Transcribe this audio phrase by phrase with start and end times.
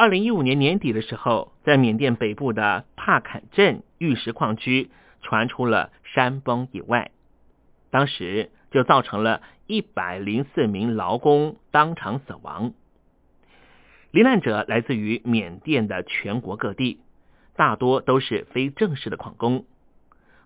[0.00, 4.88] 二零一五年年底的时候，在缅甸北部的帕坎镇玉石矿区
[5.20, 7.10] 传出了山崩意外，
[7.90, 12.72] 当时就造成了一百零四名劳工当场死亡。
[14.10, 17.00] 罹难者来自于缅甸的全国各地，
[17.54, 19.66] 大多都是非正式的矿工，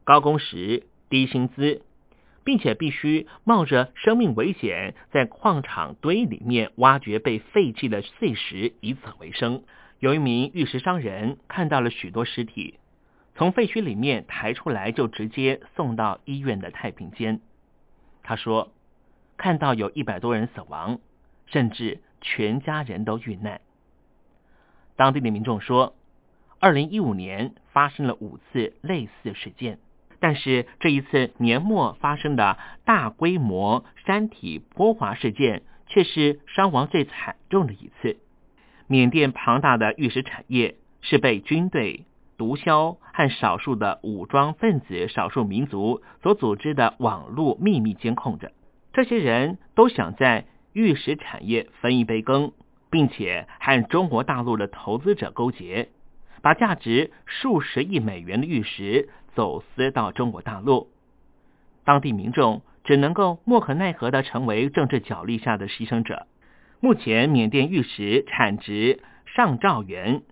[0.02, 1.82] 高工时、低薪资。
[2.44, 9.64] 并且必须冒着生命危险，在矿场堆里面挖掘被废弃的碎石，以此为生。
[9.98, 12.78] 有一名玉石商人看到了许多尸体，
[13.34, 17.40] 从废墟里面抬出来，就直接送到医院的太平间。
[18.22, 18.72] 他说，
[19.36, 20.98] 看到有一百多人死亡，
[21.46, 23.60] 甚至全家人都遇难。
[24.96, 25.96] 当地的民众说，
[26.58, 29.78] 二零一五年发生了五次类似事件。
[30.24, 32.56] 但是这一次年末发生的
[32.86, 38.16] 大规模山体坡滑事件，却是伤亡最惨重的一次。
[38.86, 42.06] 缅甸庞大的玉石产业是被军队、
[42.38, 48.52] 毒枭和少数的武装分子、少数民族所组织的网络秘密监控着。
[48.94, 52.52] 这些人都想在玉石产业分一杯羹，
[52.90, 55.90] 并且和中国大陆的投资者勾结，
[56.40, 59.10] 把价值数十亿美元的玉石。
[59.34, 60.88] 走私到中国大陆，
[61.84, 66.26] 当地民众只能够莫可奈何的成为政治角力下的牺牲者。
[66.80, 70.22] 目前，缅甸玉石产值上兆元，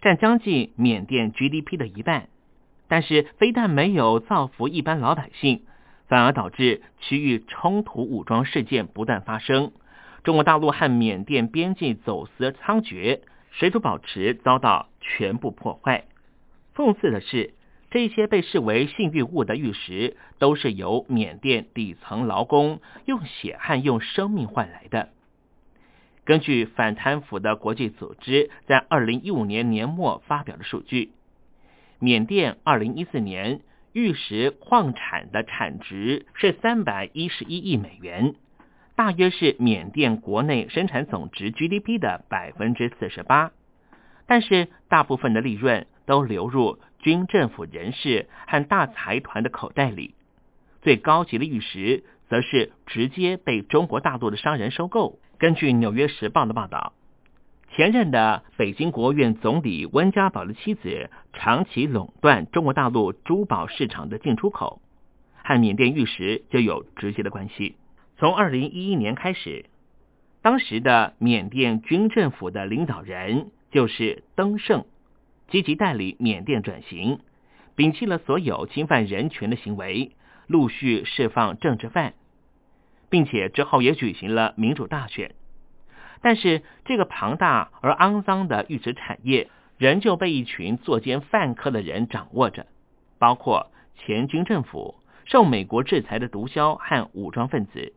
[0.00, 2.28] 占将近缅甸 GDP 的一半。
[2.86, 5.62] 但是，非但没有造福一般老百姓，
[6.06, 9.72] 反而导致区域冲突、武装事件不断发生。
[10.22, 16.04] 中国大陆和缅甸边境走私猖獗，水土保持遭到全部破坏。
[16.76, 17.54] 讽刺的是。
[17.94, 25.10] 这些被视为幸运物的玉石，都是由缅甸底层劳工用血汗、用生命换来的。
[26.24, 31.12] 根据反贪腐的国际组织在二零一五年年末发表的数据，
[32.00, 33.60] 缅甸二零一四年
[33.92, 38.34] 玉石矿产的产值是三百一十一亿美元，
[38.96, 43.52] 大约是缅甸国内生产总值 GDP 的百分之四十八。
[44.26, 46.80] 但是，大部分的利润都流入。
[47.04, 50.14] 军政府人士和大财团的口袋里，
[50.80, 55.18] 最高级的玉石则是直接被中国大陆的商人收购。
[55.36, 56.94] 根据《纽约时报》的报道，
[57.76, 64.80] 前任的北京国务院总理温家宝的妻子长期垄断中国大陆珠宝市场的进出口，
[65.42, 67.76] 和缅甸玉石就有直接的关系。
[68.16, 69.66] 从二零一一年开始，
[70.40, 74.86] 当时的缅甸军政府的领导人就是登盛。
[75.54, 77.20] 积极代理缅甸转型，
[77.76, 80.10] 摒弃了所有侵犯人权的行为，
[80.48, 82.14] 陆续释放政治犯，
[83.08, 85.36] 并且之后也举行了民主大选。
[86.22, 89.48] 但是，这个庞大而肮脏的玉石产业
[89.78, 92.66] 仍旧被一群作奸犯科的人掌握着，
[93.20, 97.92] 包括前军政府、受美国制裁的毒枭和武装分子。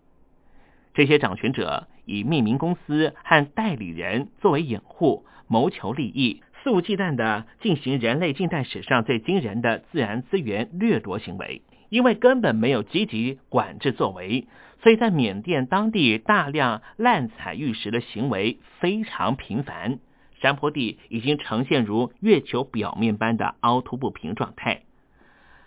[0.94, 6.44] 这些掌权者以命名公司和代理人作为掩护，谋求利益。
[6.64, 14.48] 肆无忌惮的进行人类近代史上最惊人的自然资源掠夺行为，因为根本没有积极管制作为，
[14.82, 20.00] 所以在缅甸当地大量滥采玉石的行为非常频繁，
[20.42, 24.82] 山坡地已经呈现如月球表面般的凹凸不平状态，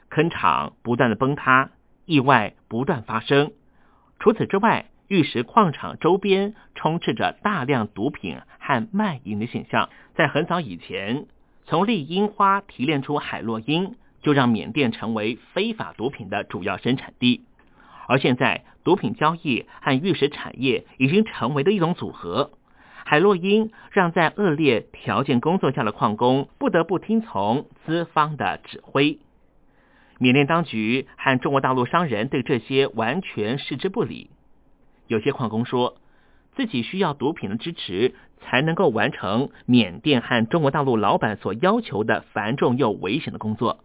[0.08, 1.70] 坑场不断的崩塌，
[2.04, 3.52] 意外不断发生。
[4.18, 9.88] 除此之外，玉石矿场周边充斥着大量毒品和卖淫的现象。
[10.14, 11.26] 在很早以前，
[11.66, 17.42] 从丽樱花提炼出海洛因，就让缅甸成为非法毒品的主要生产地。
[18.06, 22.52] 而现在，毒品交易和玉石产业已经成为了一种组合。
[23.04, 29.18] 海洛因让在恶劣条件工作下的矿工不得不听从资方的指挥。
[30.20, 34.30] 缅甸当局和中国大陆商人对这些完全视之不理。
[35.10, 35.96] 有些矿工说，
[36.54, 43.80] 自己需要毒品的支持，才能够完成缅甸和中国大陆老板所要求的繁重又危险的工作。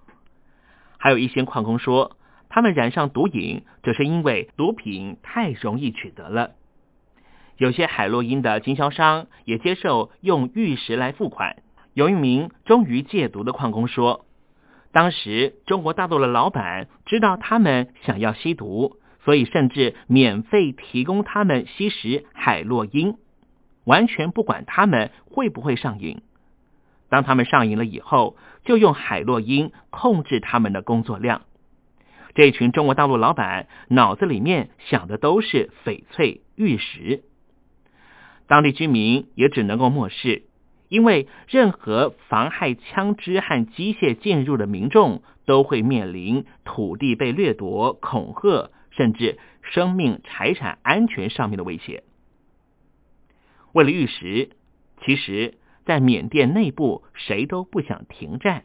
[0.99, 2.15] 还有一些矿工说，
[2.47, 6.51] 他们染上毒瘾，只是因为毒品太容易取得了。
[7.57, 11.55] 有些海洛因的经销商也接受用玉石来付款。
[11.95, 14.27] 有一名终于戒毒的矿工说，
[14.91, 18.97] 当时中国大陆的老板知道他们想要吸毒。
[19.25, 23.17] 所以，甚至免费提供他们吸食海洛因，
[23.83, 26.21] 完全不管他们会不会上瘾。
[27.09, 31.41] 当他们上瘾了以后，就用海洛因控制他们的工作量。
[32.35, 37.23] 这群中国大陆老板脑子里面想的都是翡翠玉石，
[38.45, 40.43] 当地居民也只能够漠视，
[40.87, 52.03] 因为任何妨害枪支和机械进入的民众都会面临土地被掠夺、恐吓，甚至生命财产安全上面的威胁。
[53.73, 54.51] 为了玉石，
[55.03, 55.55] 其实，
[55.85, 58.63] 在缅甸内部，谁都不想停战。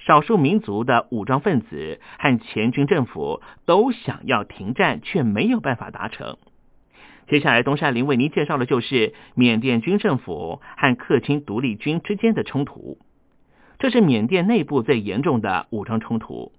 [0.00, 6.36] 少数民族的武装分子和前军政府都想要停战，却没有办法达成。
[7.26, 12.98] 接下来，东山林为您介绍的就是缅甸军政府和克钦独立军之间的冲突。
[13.78, 16.52] 这是缅甸内部最严重的武装冲突，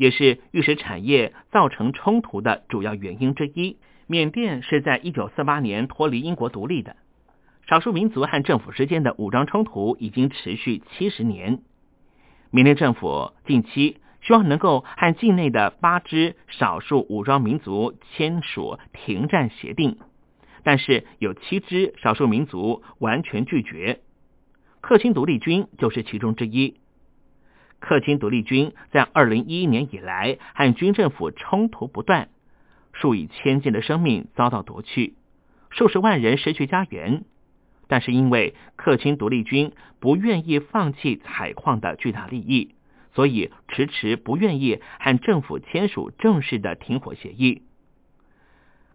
[0.00, 3.76] 也是玉石产业造成冲突的主要原因之一。
[4.06, 6.96] 缅甸是在一九四八年脱离英国独立的，
[7.68, 11.60] 少数民族和政府之间的武装冲突已经持续七十年。
[12.50, 19.98] 缅甸政府近期希望能够和境内的八支少数武装民族签署停战协定。
[20.62, 24.00] 但是有七支少数民族完全拒绝，
[24.80, 26.76] 克钦独立军就是其中之一。
[27.80, 32.28] 克钦独立军在二零一一年以来和军政府冲突不断，
[32.92, 35.14] 数以千计的生命遭到夺去，
[35.70, 37.24] 数十万人失去家园。
[37.88, 42.74] 但是因为克钦独立军不愿意放弃采矿的巨大利益，
[43.14, 47.62] 所以迟迟不愿意和政府签署正式的停火协议。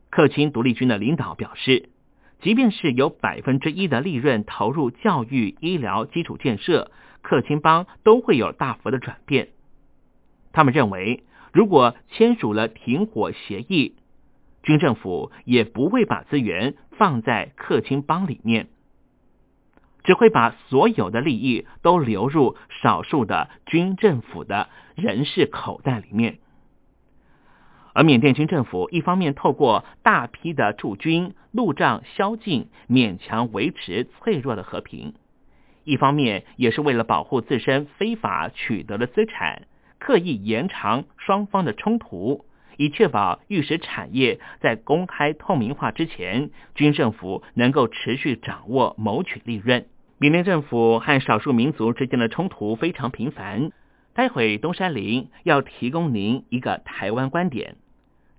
[0.09, 1.89] 克钦独立军的领导表示，
[2.39, 6.91] 即便是有百分之一的利润投入教育、医疗基础建设，
[7.25, 9.49] 克钦邦都会有大幅的转变。
[10.53, 13.95] 他们认为，如果签署了停火协议，
[14.61, 18.67] 军政府也不会把资源放在克钦邦里面，
[20.03, 26.37] 只会把所有的利益都流入少数的军政府的人士口袋里面。
[27.93, 35.13] 而缅甸军政府一方面透过大批的驻军、路障宵禁，勉强维持脆弱的和平；
[35.85, 39.67] 一方面也是为了保护自身非法取得的资产，
[39.99, 42.43] 刻意延长双方的冲突，
[42.75, 49.85] 以确保玉石产业在公开透明化之前，军政府能够持续掌握、谋取利润。
[50.17, 53.71] 缅甸政府和少数民族之间的冲突非常频繁。
[54.13, 57.75] 待会东山林要提供您一个台湾观点。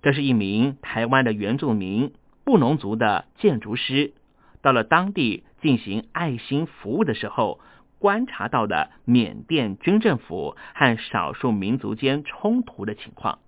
[0.01, 4.13] 这是一名台湾的原住民布农族的建筑师，
[4.61, 7.59] 到了当地进行爱心服务的时候，
[7.99, 13.39] 观察到的缅甸军政府和少数民族间冲突的情况。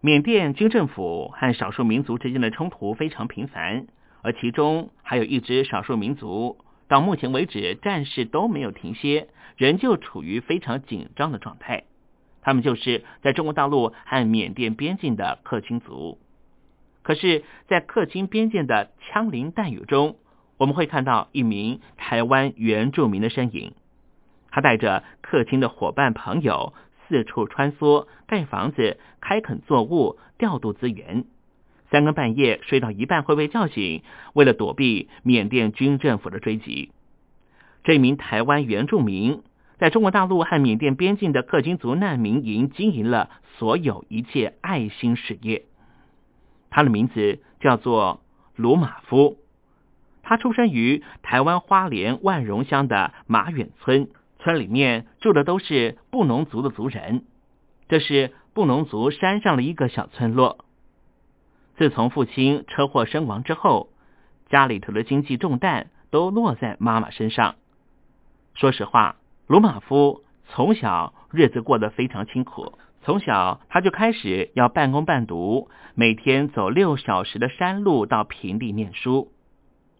[0.00, 3.86] 缅甸军政府和少数民族之间的冲突非常频繁，
[4.22, 6.56] 而其中还有一支少数民族，
[6.88, 11.84] 到目前为止战事都没有停歇，仍旧处于非常紧张的状态。
[12.42, 16.18] 他们就是在中国大陆和缅甸边境的克钦族，
[17.10, 20.14] 可是，在克钦边境的枪林弹雨中，
[20.58, 23.72] 我们会看到一名台湾原住民的身影。
[24.52, 26.72] 他带着克钦的伙伴朋友
[27.08, 31.24] 四处穿梭，盖房子、开垦作物、调度资源。
[31.90, 34.04] 三更半夜睡到一半会被叫醒，
[34.34, 36.92] 为了躲避缅甸军政府的追击。
[37.82, 39.42] 这名台湾原住民。
[39.80, 45.64] 在中国大陆和缅甸边境的克钦族难民营经营了所有一切爱心事业。
[46.70, 48.20] 他的名字叫做
[48.56, 49.36] 卢马夫，
[50.22, 54.08] 他出生于台湾花莲万荣乡的马远村，
[54.38, 57.24] 村里面住的都是布农族的族人。
[57.88, 60.64] 这是布农族山上的一个小村落。
[61.76, 63.90] 自从父亲车祸身亡之后，
[64.48, 67.56] 家里头的经济重担都落在妈妈身上。
[68.54, 69.16] 说实话。
[69.46, 79.32] 鲁马夫从小日子过得非常清苦，从小他就开始要半工半读，每天走六小时的山路到平地念书。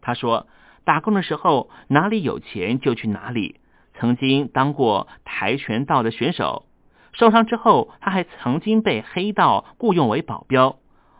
[0.01, 0.47] 他说，
[0.83, 3.59] 打工的时候哪里有钱就去哪里，
[3.95, 6.67] 曾经当过跆拳道的选手，
[7.13, 10.77] 受伤之后他还曾经被黑道雇佣为保镖，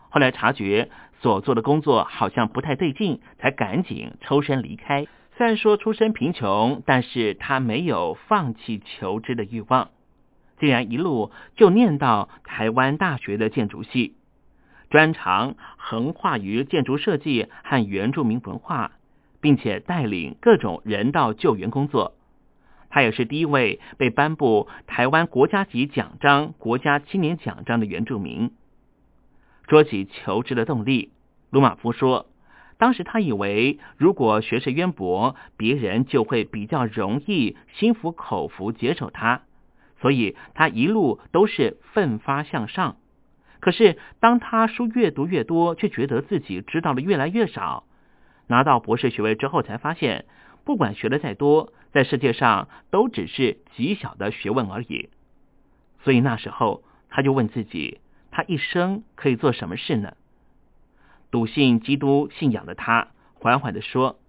[0.09, 0.89] 后来察觉
[1.21, 5.07] 所做的工作好像不太对劲，才赶紧抽身离开。
[5.35, 9.89] 虽然说出身贫穷，但是他没有放弃求知的欲望，
[10.61, 14.13] 竟然一路就念到台湾大学的建筑系，
[14.91, 18.91] 专长横跨于建筑设计和原住民文化，
[19.41, 22.13] 并且带领各种人道救援工作。
[22.91, 28.51] 他也是第一位被颁布台湾国家级奖章、国家青年奖章的原住民。
[29.67, 31.09] 说起求知的动力，
[31.49, 32.27] 鲁马夫说。
[32.77, 39.41] 当时他以为，如果学识渊博，别人就会比较容易心服口服接受他，
[40.01, 42.97] 所以他一路都是奋发向上。
[43.59, 47.85] 可是当他书越读越多，却觉得自己知道的越来越少。
[48.47, 50.25] 拿到博士学位之后，才发现
[50.65, 55.09] 不管学的再多，在世界上都只是极小的学问而已。
[56.03, 57.99] 所以那时候，他就问自己：
[58.31, 60.13] 他一生可以做什么事呢？
[61.29, 64.19] 笃信基督信仰的他，缓缓的说：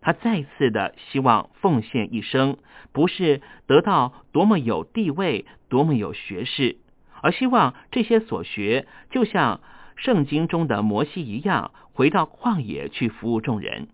[0.00, 2.56] 他再次的希望奉献一生，
[2.92, 6.78] 不是得到多么有地位、多么有学识，
[7.20, 9.60] 而希望这些所学，就像
[9.96, 13.88] 圣经中的摩西一样，回到旷野去服务众人。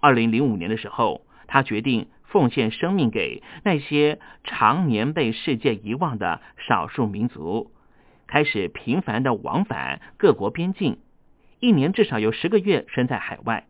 [0.00, 7.70] 二零零五年的时候，他决定奉献生命给那些常年被世界遗忘的少数民族，
[8.26, 10.98] 开始频繁的往返各国边境，
[11.60, 13.66] 一年至少有十个月身在海外。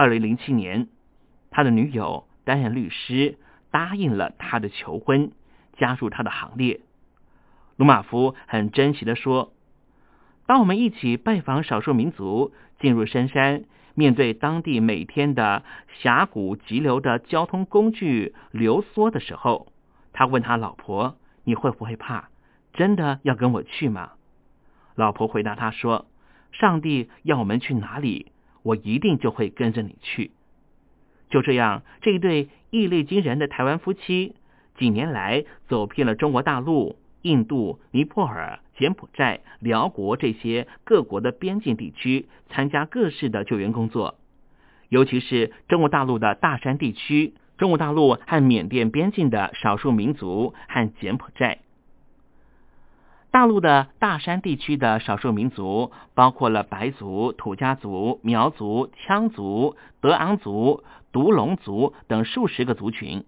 [0.00, 0.88] 二零零七年，
[1.50, 3.36] 他的女友担任律师，
[3.70, 5.32] 答应了他的求婚，
[5.76, 6.80] 加入他的行列。
[7.76, 9.52] 鲁马夫很珍惜的说
[10.48, 15.64] ：“当我们一起拜访少数民族，进入深山。”面对当地每天的
[16.00, 19.70] 峡谷急流的交通工具流缩的时候，
[20.14, 22.30] 他问他老婆：“你会不会怕？
[22.72, 24.12] 真的要跟我去吗？”
[24.96, 26.06] 老婆回答他说
[26.52, 30.30] ：“上帝要我们去哪里，我一定就会跟着你去。”
[31.30, 34.34] 就这样，这一对毅力惊人的台湾夫妻，
[34.76, 36.96] 几年来走遍了中国大陆。
[37.22, 44.14] 印度、尼泊尔、柬埔寨、辽国这些各国的边境地区，参加各式的救援工作，
[44.88, 51.58] 尤其是中国大陆的大山地区、中国大陆和缅甸边境的少数民族和柬埔寨。
[53.30, 60.82] 大陆的大山地区的少数民族包括了白族、土家族、苗族、羌族、德昂族、
[61.12, 63.24] 独龙族等数十个族群。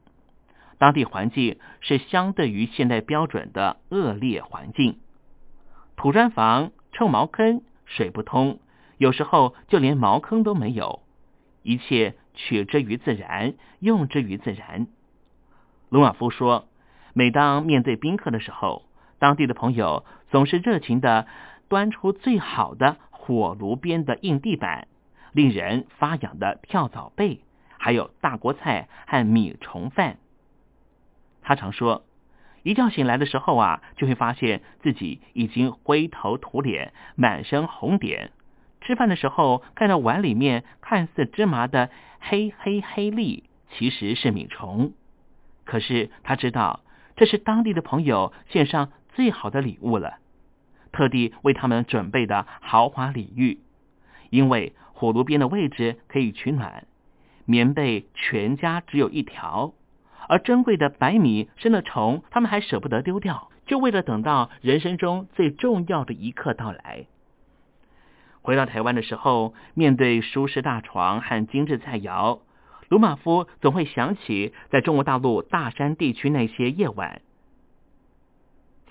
[0.78, 4.98] 当地环境是相对于现代标准的恶劣环境，
[5.94, 8.58] 土砖房、臭茅坑、水不通，
[8.98, 11.02] 有时候就连茅坑都没有。
[11.62, 14.88] 一切取之于自然，用之于自然。
[15.90, 16.66] 卢马夫说，
[17.12, 18.82] 每当面对宾客的时候，
[19.22, 21.28] 当地的朋友总是热情的
[21.68, 24.88] 端出最好的火炉边的硬地板、
[25.30, 27.38] 令人发痒的跳蚤被，
[27.78, 30.18] 还有大锅菜和米虫饭。
[31.40, 32.02] 他常说，
[32.64, 38.32] 一觉醒来的时候啊，就会发现自己已经灰头土脸、满身红点。
[38.80, 44.92] 吃饭的时候，看到碗里面看似芝麻的黑黑黑粒，其实是米虫。
[45.64, 46.80] 可是他知道，
[47.14, 50.18] 这是当地的朋友献上最好的礼物了，
[50.92, 53.58] 特地为他们准备的豪华礼遇。
[54.30, 56.86] 因为火炉边的位置可以取暖，
[57.44, 59.74] 棉被全家只有一条。
[60.28, 67.06] 而珍贵的白米生了虫，他们还舍不得丢掉，就为了等到人生中最重要的一刻到来。
[68.40, 72.40] 回到台湾的时候，面对舒适大床和精致菜肴，
[72.88, 77.20] 鲁马夫总会想起在中国大陆大山地区那些夜晚。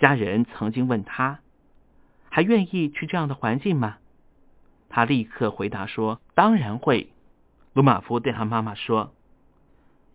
[0.01, 1.41] 家人曾经问他，
[2.27, 3.97] 还愿意去这样的环境吗？
[4.89, 7.13] 他立刻回答说：“当然会。”
[7.73, 9.13] 鲁马夫对他妈妈说。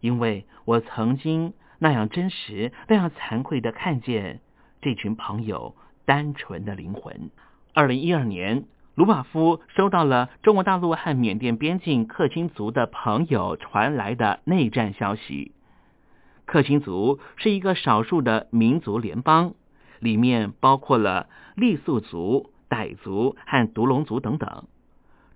[0.01, 4.41] 因为我曾经那样真实、那样惭愧的看见
[4.83, 7.31] 这群朋友单纯的灵魂。
[7.73, 8.65] 二零一二年，
[8.97, 15.53] 鲁马夫收到了中国大陆和缅甸边境克钦族的朋友传来的内战消息。
[16.45, 19.55] 克钦族是一个少数的民族联邦，
[20.01, 24.65] 里面包括了傈僳族、傣族和独龙族等等，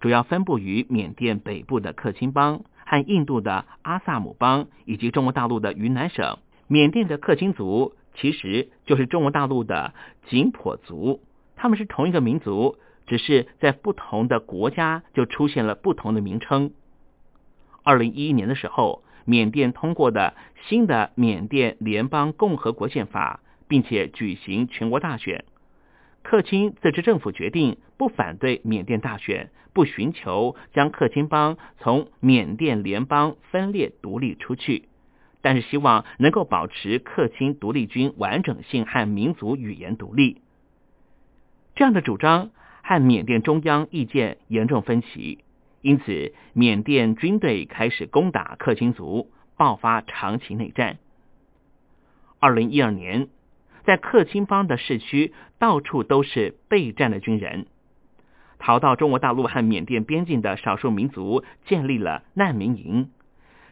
[0.00, 2.62] 主要分布于缅甸北部的克钦邦。
[2.86, 9.94] 和印度的阿萨姆邦以及中国大陆的云南省、缅甸的克钦族，其实就是中国大陆的
[10.26, 11.20] 景颇族，
[11.54, 16.72] 他们是同一个民族，只是在不同的国家就出现了不同的名称。
[17.84, 20.34] 二零一一年的时候，缅甸通过的
[20.66, 23.38] 新的缅甸联邦共和国宪法，
[23.70, 25.44] 并且举行全国大选。
[26.24, 34.88] 克钦自治政府决定不反对缅甸大选，不寻求将克钦邦从缅甸联邦分裂独立出去，
[35.40, 40.42] 但是希望能够保持克钦独立军完整性和民族语言独立。
[41.76, 42.50] 这样的主张
[42.82, 45.44] 和缅甸中央意见严重分歧，
[45.80, 50.98] 因此缅甸军队开始攻打克钦族，爆发长期内战。
[52.40, 53.28] 二零一二年。
[53.84, 57.66] 在克钦邦的市区，到处都是备战的军人。
[58.58, 63.10] 逃到中国大陆和缅甸边境的少数民族建立了难民营，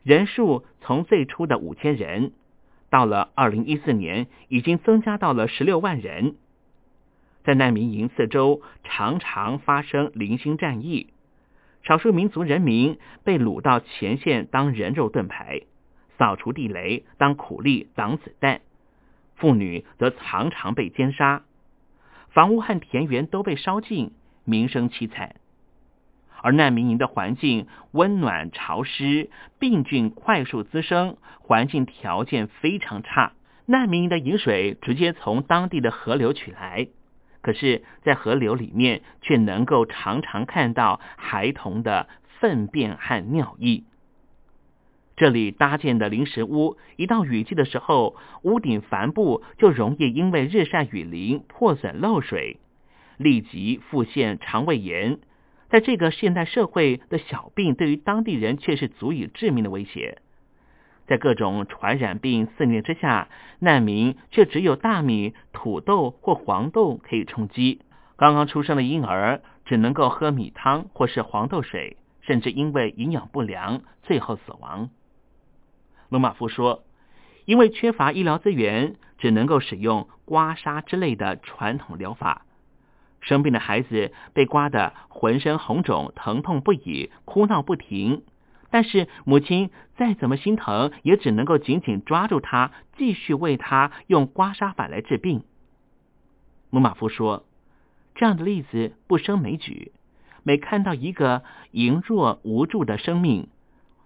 [0.03, 2.33] 人数从最初的五千人，
[2.89, 6.37] 到了二零一四年已经增加到了十六万人。
[7.45, 11.09] 在难民营四周常常发生零星战役，
[11.83, 15.63] 少数民族人民被掳到前线当人肉盾牌，
[16.17, 18.63] 扫除地雷当苦力挡子弹，
[19.39, 21.43] 妇女则常常被奸杀，
[22.31, 24.13] 房屋和田园都被烧尽，
[24.45, 25.37] 民生凄惨。
[26.41, 33.33] 而难民营的环境温暖潮湿，病菌快速滋生，环境条件非常差。
[33.67, 36.89] 难民营的饮水直接从当地的河流取来，
[37.43, 42.09] 可是，在河流里面却能够常常看到孩童的
[42.41, 43.83] 粪便和尿液。
[45.19, 52.59] 这里搭建的临时屋，一到雨季的时候，屋顶帆布就容易因为日晒雨淋破损漏水，
[53.17, 55.19] 立即复现肠胃炎。
[55.71, 60.23] 在这个现代社会的小病，对于当地人却是足以致命的威胁。
[61.09, 67.81] 在各种传染病肆虐之下，难民却只有大米、土豆或黄豆可以充饥。
[68.17, 74.91] 刚刚出生的婴儿只能够喝米汤或是黄豆水，甚至因为营养不良，最后死亡。
[76.09, 76.85] 罗马夫说
[77.45, 82.47] ：“因为缺乏医疗资源，只能够使用刮痧之类的传统疗法。”
[83.21, 88.23] 生病的孩子被刮得浑身红肿、疼痛不已、哭闹不停，
[88.71, 95.43] 但是母亲再怎么心疼，也只能够紧紧抓住他，继续为他用刮痧法来治病。
[96.71, 97.45] 姆马夫说
[98.15, 99.91] ：“这样的例子不胜枚举，
[100.45, 103.49] 每看到一个羸弱无助的生命，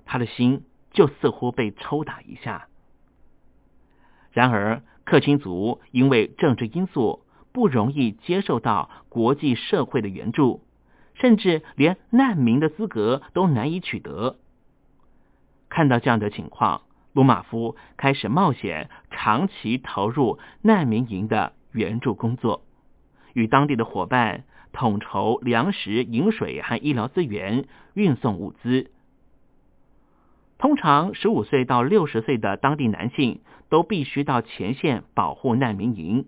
[0.07, 2.69] 他的心就似乎被抽打一下。”
[4.33, 7.25] 然而，克钦族因为政治因素。
[7.55, 10.63] 不容易接受到国际社会的援助，
[11.13, 14.39] 甚至连难民的资格都难以取得。
[15.69, 16.81] 看到这样的情况，
[17.13, 22.63] 鲁马夫开始冒险，长期投入难民营的援助工作，
[23.35, 28.91] 与当地的伙伴统筹粮食、饮水和医疗资源，运送物资。
[30.63, 36.27] 通常，十五岁到六十岁的当地男性都必须到前线保护难民营。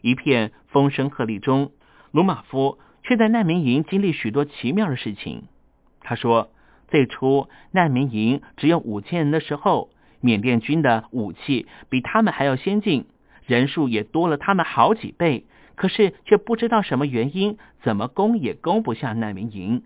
[0.00, 1.70] 一片风声鹤唳中，
[2.10, 5.44] 鲁马夫却在难民营经历许多奇妙的事情。
[6.00, 6.50] 他说
[6.90, 13.06] ：“最初难民营只有五千人的时候，缅甸军的武器比他们还要先进，
[13.46, 15.44] 人数也多了他们好几倍。
[15.76, 19.84] 可是却不知道什么原因，怎么攻也攻不下难民营。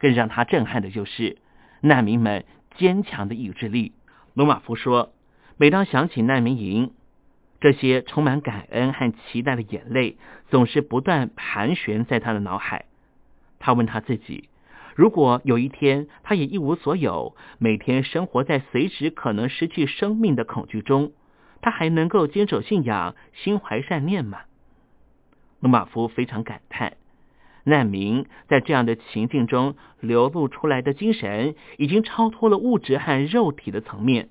[0.00, 1.38] 更让他震撼的就是
[1.80, 2.44] 难民们
[2.76, 3.92] 坚强的意志力。”
[4.34, 5.12] 罗马夫说
[5.56, 6.92] ：“每当想起难民营，”
[7.60, 12.84] 这些充满感恩和期待的眼泪总是不断盘旋在他的脑海。
[13.58, 14.50] 他问他自己：
[14.94, 21.12] 如果有一天他也一无所有，每天生活在随时可能失去生命的恐惧中，
[21.62, 24.40] 他还能够坚守信仰、心怀善念吗？
[25.60, 26.98] 罗马夫非常感叹，
[27.68, 34.28] 难民在这样的情境中流露出来的精神，已经超脱了物质和肉体的层面。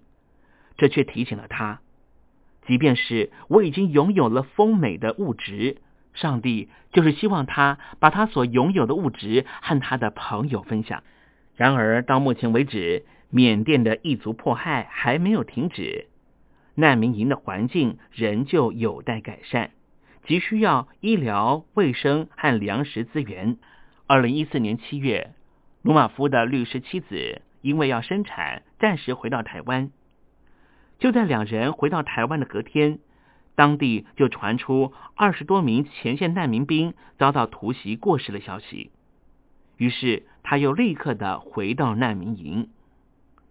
[0.77, 1.81] 这却提醒了他。
[2.65, 5.81] 即便是我已经拥有了丰美的物质，
[6.13, 11.03] 上帝就是希望他把他所拥有的物质和他的朋友分享。
[11.57, 16.07] 然而到目前为止，缅甸的异族迫害还没有停止，
[16.73, 19.71] 难民营的环境仍旧有待改善，
[20.27, 23.57] 急需要医疗卫生和粮食资源。
[24.07, 25.35] 二零一四年七月，
[25.83, 29.91] 鲁马夫的律师妻子因为要生产，暂时回到台湾。
[30.97, 32.97] 就在两人回到台湾的隔天，
[33.53, 38.89] 当地就传出二十多名前线难民兵遭到突袭过世的消息。
[39.77, 42.69] 于是他又立刻的回到难民营，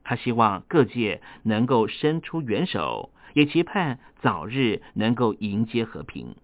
[0.03, 6.35] 他希望各界能够伸出援手，也期盼早日能够迎接和平。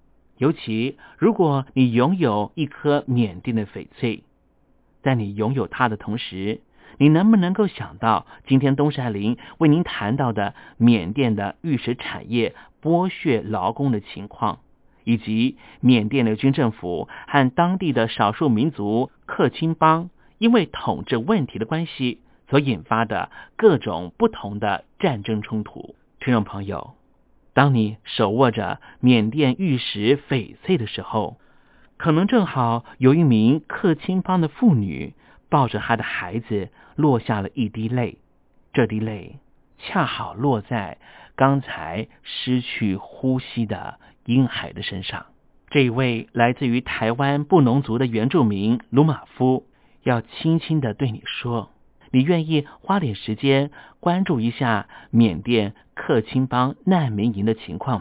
[0.40, 4.24] 尤其如果你拥有一颗缅甸的翡翠，
[5.02, 6.62] 在你拥有它的同时。
[6.98, 14.58] 你能不能够想到，今天东山林为您谈到的缅甸的玉石产业剥削劳工的情况，
[15.04, 25.94] 以及缅甸的军政府和当地的少数民族克钦邦因为统治问题的关系所引发的各种不同的战争冲突？
[26.18, 26.94] 听众朋友，
[27.60, 31.38] 当你手握着缅甸玉石翡翠的时候，
[31.98, 35.12] 可能正好有一名克钦邦的妇女。
[35.50, 38.16] 抱着她的孩子，落下了一滴泪。
[38.72, 39.40] 这滴泪
[39.76, 40.96] 恰好落在
[41.36, 45.26] 刚才失去呼吸的婴孩的身上。
[45.68, 49.66] 这一位来自于台湾布农族的原住民鲁马夫，
[50.02, 51.70] 要轻轻的对你说
[52.10, 57.98] ：“你愿意花点时间关注一下缅甸克钦邦难民营的情况？”